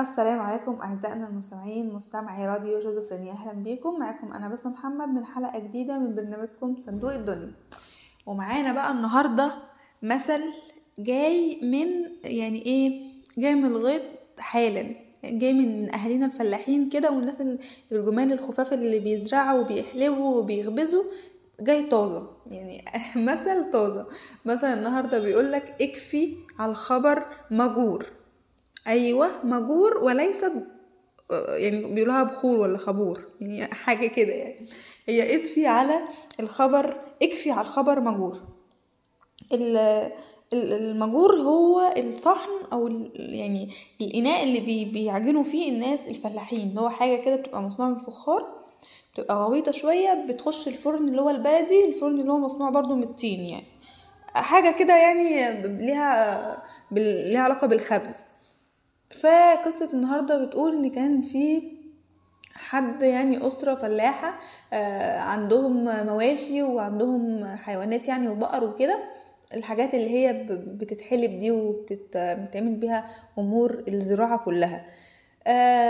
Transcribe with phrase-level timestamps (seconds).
[0.00, 3.98] السلام عليكم أعزائنا المستمعين مستمعي راديو شيزوفرينيا أهلا بيكم.
[3.98, 7.52] معاكم أنا بسمة محمد من حلقة جديدة من برنامجكم صندوق الدنيا.
[8.26, 9.52] ومعانا بقى النهاردة
[10.02, 10.40] مثل
[10.98, 11.88] جاي من
[12.24, 14.02] يعني إيه جاي من الغيط
[14.38, 14.94] حالا.
[15.24, 17.42] جاي من أهالينا الفلاحين كده والناس
[17.92, 21.04] الجمال الخفاف اللي بيزرعوا وبيحلبوا وبيخبزوا.
[21.60, 22.26] جاي طازة.
[22.46, 22.84] يعني
[23.30, 24.06] مثل طازة.
[24.44, 28.06] مثلا النهاردة بيقولك اكفي على الخبر مجور.
[28.86, 30.52] أيوه مجور وليست
[31.48, 33.20] يعني بيقولوها بخور ولا خبور.
[33.40, 34.68] يعني حاجة كده يعني.
[35.06, 36.00] هي اكفي على
[36.40, 38.40] الخبر اكفي على الخبر مجور.
[40.52, 46.68] المجور هو الصحن أو يعني الإناء اللي بي بيعجنوا فيه الناس الفلاحين.
[46.68, 48.64] اللي هو حاجة كده بتبقى مصنوعة من الفخار
[49.14, 53.40] بتبقى غويطة شوية بتخش الفرن اللي هو البلدي الفرن اللي هو مصنوع برضو من الطين
[53.40, 53.66] يعني.
[54.34, 55.28] حاجة كده يعني
[55.68, 58.14] ليها ليها علاقة بالخبز.
[59.24, 61.62] فقصة النهاردة بتقول إن كان في
[62.54, 64.38] حد يعني أسرة فلاحة
[65.18, 68.98] عندهم مواشي وعندهم حيوانات يعني وبقر وكده.
[69.54, 73.06] الحاجات اللي هي بتتحلب دي وبتتعمل بيها
[73.38, 74.84] أمور الزراعة كلها.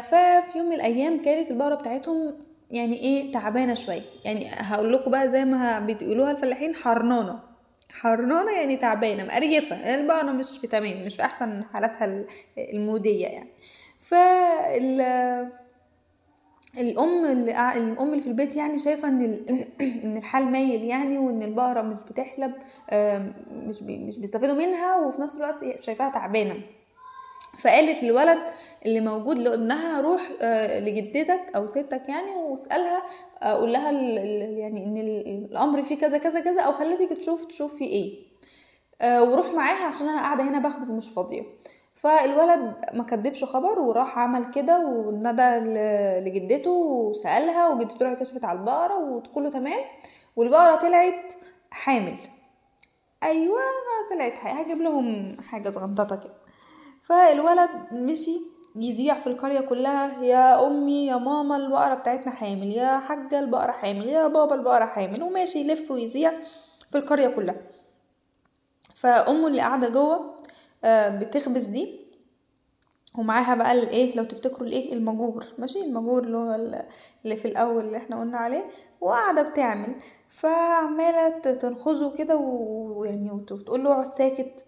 [0.00, 2.34] ففي يوم من الأيام كانت البقرة بتاعتهم
[2.70, 4.02] يعني إيه تعبانة شوية.
[4.24, 7.49] يعني هقول لكم بقى زي ما بيقولوها الفلاحين حرنانة.
[7.92, 12.24] حرانة يعني تعبانة مقريفة البقرة مش في تمام مش في أحسن حالاتها
[12.58, 13.48] المودية يعني.
[14.00, 15.00] فال
[16.78, 19.44] الأم اللي الأم اللي في البيت يعني شايفة إن
[20.04, 22.52] إن الحال مايل يعني وإن البقرة مش بتحلب
[23.52, 26.54] مش مش بيستفادوا منها وفي نفس الوقت شايفاها تعبانة.
[27.58, 28.38] فقالت للولد
[28.86, 30.30] اللي موجود لابنها روح
[30.78, 33.02] لجدتك أو ستك يعني واسألها
[33.42, 34.96] قول لها يعني إن
[35.50, 39.20] الأمر فيه كذا كذا كذا أو خليتك تشوف تشوف فيه إيه.
[39.20, 41.42] وروح معاها عشان أنا قاعدة هنا بخبز مش فاضية.
[41.94, 45.42] فالولد ما كدبش خبر وراح عمل كده وندى
[46.20, 49.80] لجدته وسألها وجدته راحت كشفت على البقرة وكله تمام.
[50.36, 51.32] والبقرة طلعت
[51.70, 52.16] حامل.
[53.22, 56.34] أيوه ما طلعت هجيب لهم حاجة صغنططة كده.
[57.10, 58.40] فالولد مشي
[58.76, 64.08] يذيع في القرية كلها يا أمي يا ماما البقرة بتاعتنا حامل يا حاجة البقرة حامل
[64.08, 66.32] يا بابا البقرة حامل وماشي يلف ويذيع
[66.92, 67.56] في القرية كلها.
[68.94, 70.36] فأمه اللي قاعدة جوه
[70.86, 72.00] بتخبز دي
[73.18, 76.54] ومعاها بقى الإيه لو تفتكروا الإيه المجور ماشي؟ المجور اللي هو
[77.24, 78.64] اللي في الأول اللي إحنا قلنا عليه
[79.00, 79.94] وقاعدة بتعمل.
[80.28, 84.64] فعمالة تنخزه كده ويعني وتقول له اقعد ساكت.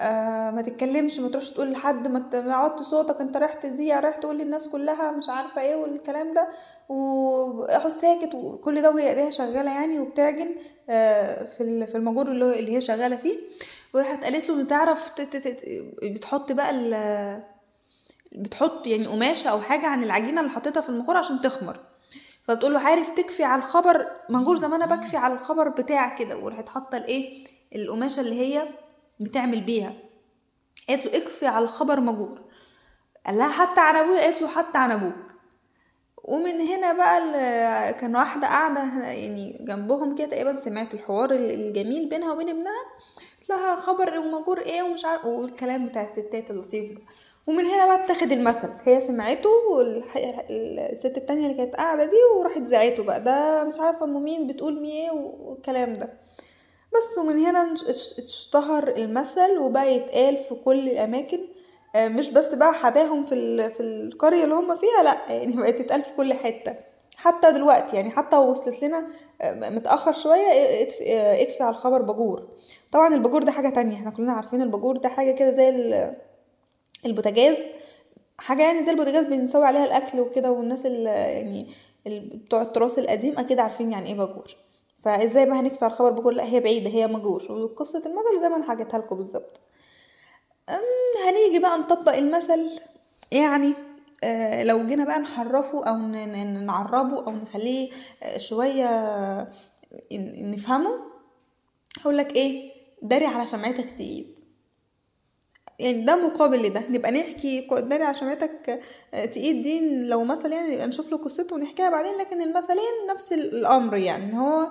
[0.00, 4.38] آه ما تتكلمش ما تروحش تقول لحد ما تعطي صوتك انت رايح تذيع رايح تقول
[4.38, 6.48] للناس كلها مش عارفة إيه والكلام ده
[6.88, 10.48] واقعد ساكت وكل ده وهي إيديها شغالة يعني وبتعجن
[10.90, 13.36] آه في في المجور اللي, هي شغالة فيه.
[13.94, 15.12] وراحت قالت له تعرف
[16.02, 16.72] بتحط بقى
[18.32, 21.80] بتحط يعني قماشة أو حاجة عن العجينة اللي حطيتها في المخور عشان تخمر.
[22.42, 26.38] فبتقول له عارف تكفي على الخبر منجور زي ما أنا بكفي على الخبر بتاعك كده
[26.38, 27.44] وراحت حاطه الايه
[27.74, 28.68] القماشة اللي هي
[29.20, 29.92] بتعمل بيها.
[30.88, 32.40] قالت له اكفي على الخبر مجور
[33.26, 35.34] قال لها حتى عن أبويا؟ قالت له حتى عن أبوك.
[36.24, 38.80] ومن هنا بقى كان واحدة قاعدة
[39.12, 42.82] يعني جنبهم كده تقريبا سمعت الحوار الجميل بينها وبين ابنها.
[43.40, 47.02] قلت لها خبر ومجور إيه ومش عارف والكلام بتاع الستات اللطيف ده.
[47.46, 48.70] ومن هنا بقى اتخذ المثل.
[48.82, 53.22] هي سمعته والست التانية اللي كانت قاعدة دي وراحت زعته بقى.
[53.24, 56.23] ده مش عارفة ام مين بتقول مين إيه والكلام ده.
[56.96, 57.74] بس ومن هنا
[58.18, 61.40] اشتهر المثل وبقى يتقال في كل الأماكن.
[61.96, 63.34] مش بس بقى حداهم في
[63.70, 66.74] في القرية اللي هم فيها لأ يعني بقت تتقال في كل حتة.
[67.16, 69.06] حتى دلوقتي يعني حتى وصلت لنا
[69.70, 70.46] متأخر شوية
[71.42, 72.48] اكفي على الخبر باجور
[72.92, 75.70] طبعا الباجور ده حاجة تانية إحنا كلنا عارفين الباجور ده حاجة كده زي
[77.06, 77.56] البوتاجاز.
[78.38, 81.66] حاجة يعني زي البوتاجاز بنسوي عليها الأكل وكده والناس اللي يعني
[82.34, 84.56] بتوع التراث القديم أكيد عارفين يعني إيه باجور
[85.04, 88.56] فإزاي بقى هنكفي على الخبر؟ بقول لا هي بعيدة هي مجور وقصة المثل زي ما
[88.56, 89.60] أنا حكيتها لكم بالظبط.
[91.26, 92.80] هنيجي بقى نطبق المثل.
[93.32, 93.74] يعني
[94.24, 97.90] آه لو جينا بقى نحرفه أو نعربه أو نخليه
[98.22, 98.88] آه شوية
[100.42, 100.90] نفهمه
[102.00, 104.40] هقول لك إيه؟ داري على شمعتك تقيد.
[105.78, 106.82] يعني ده مقابل لده.
[106.90, 108.80] نبقى نحكي داري على شمعتك
[109.12, 113.96] تقيد دي لو مثل يعني نبقى نشوف له قصته ونحكيها بعدين لكن المثلين نفس الأمر
[113.96, 114.38] يعني.
[114.38, 114.68] هو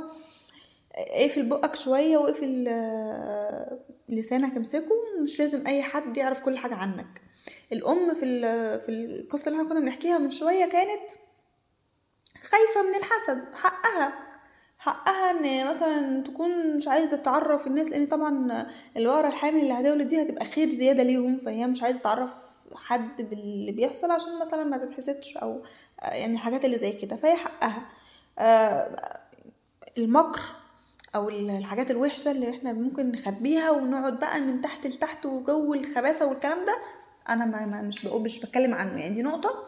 [0.95, 2.63] اقفل بقك شوية واقفل
[4.09, 4.95] لسانك امسكه.
[5.21, 7.21] مش لازم أي حد يعرف كل حاجة عنك.
[7.73, 8.19] الأم في
[8.79, 11.11] في القصة اللي إحنا كنا بنحكيها من شوية كانت
[12.43, 14.32] خايفة من الحسد حقها.
[14.83, 18.65] حقها إن مثلا تكون مش عايزة تعرف الناس لأن طبعا
[18.97, 22.29] البقره الحامل اللي هتولد دي هتبقى خير زيادة ليهم فهي مش عايزة تعرف
[22.75, 25.61] حد باللي بيحصل عشان مثلا ما تتحسدش أو
[26.03, 27.85] يعني الحاجات اللي زي كده فهي حقها.
[28.39, 28.99] آه،
[29.97, 30.41] المكر
[31.15, 36.65] أو الحاجات الوحشة اللي إحنا ممكن نخبيها ونقعد بقى من تحت لتحت وجو الخباثة والكلام
[36.65, 36.77] ده
[37.29, 39.01] أنا ما مش بقول مش بتكلم عنه.
[39.01, 39.63] يعني دي نقطة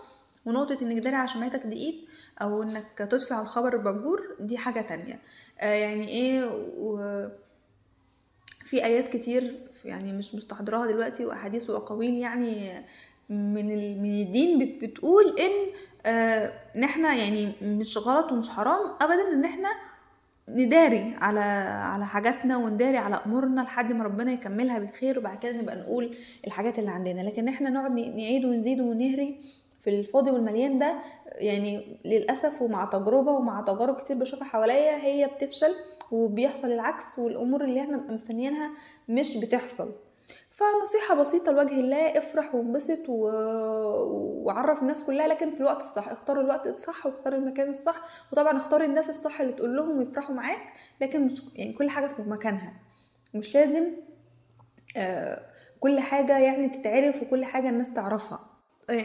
[0.46, 2.08] ونقطة انك داري على شمعتك دي
[2.42, 2.86] أو إنك
[3.34, 5.20] على الخبر البنجور دي حاجة تانية.
[5.60, 6.46] آه يعني إيه
[6.78, 6.98] و...
[8.66, 12.72] في آيات كتير يعني مش مستحضراها دلوقتي وأحاديث وأقاويل يعني
[13.30, 13.66] من
[14.02, 15.52] من الدين بت- بتقول إن
[16.06, 16.52] آه،
[16.84, 19.70] إحنا يعني مش غلط ومش حرام ابدا إن إحنا
[20.50, 21.40] نداري على
[21.70, 26.18] على حاجاتنا ونداري على أمورنا لحد ما ربنا يكملها بالخير وبعد كده نبقى نقول
[26.48, 27.22] الحاجات اللي عندنا.
[27.22, 29.40] لكن إحنا نقعد نعيد ونزيد ونهري
[29.86, 30.96] في الفاضي والمليان ده
[31.26, 35.72] يعني للأسف ومع تجربة ومع تجارب كتير بشوفها حواليا هي بتفشل
[36.12, 38.72] وبيحصل العكس والأمور اللي إحنا مستنيينها
[39.10, 39.96] مش بتحصل.
[40.52, 43.28] فنصيحة بسيطة لوجه الله افرح وانبسط و...
[44.46, 48.02] وعرف الناس كلها لكن في الوقت الصح اختار الوقت الصح واختار المكان الصح.
[48.31, 52.22] وطبعا اختار الناس الصح اللي تقول لهم ويفرحوا معاك لكن مش يعني كل حاجة في
[52.22, 52.74] مكانها.
[53.34, 53.86] مش لازم
[54.98, 55.42] آه،
[55.80, 58.55] كل حاجة يعني تتعرف وكل حاجة الناس تعرفها.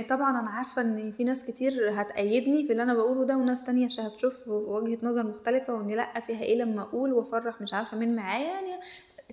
[0.09, 3.88] طبعا أنا عارفة إن في ناس كتير هتأيدني في اللي أنا بقوله ده وناس تانية
[3.99, 8.49] هتشوف وجهة نظر مختلفة وإن لأ فيها إيه لما أقول وأفرح مش عارفة مين معايا
[8.49, 8.81] يعني.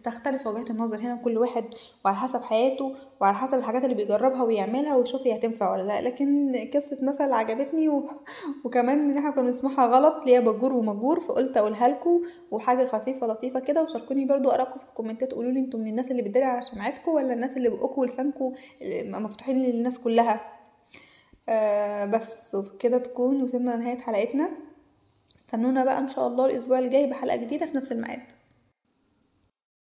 [0.09, 1.63] تختلف وجهات النظر هنا كل واحد
[2.05, 6.01] وعلى حسب حياته وعلى حسب الحاجات اللي بيجربها ويعملها ويشوف هي هتنفع ولا لا.
[6.01, 8.09] لكن قصة مثل عجبتني و...
[8.65, 12.21] وكمان إن إحنا كنا بنسمعها غلط ليها بجور ومجور فقلت أقولها لكم
[12.51, 13.83] وحاجة خفيفة لطيفة كده.
[13.83, 15.31] وشاركوني برضو آرائكم في الكومنتات.
[15.33, 18.53] قولوا لي أنتم من الناس اللي بتداري على شمعتكم ولا الناس اللي بقكم ولسانكم
[19.05, 20.41] مفتوحين للناس كلها؟
[21.49, 24.49] آه بس وكده تكون وصلنا لنهاية حلقتنا.
[25.39, 28.36] استنونا بقى إن شاء الله الأسبوع الجاي بحلقة جديدة في نفس الميعاد.